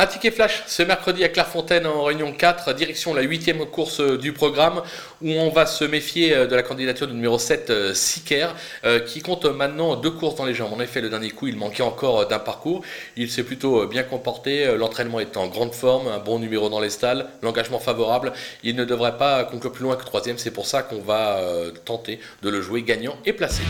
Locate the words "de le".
22.42-22.62